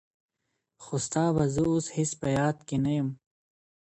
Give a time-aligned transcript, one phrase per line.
[0.83, 3.09] خو ستا به زه اوس هيڅ په ياد كي نه يم~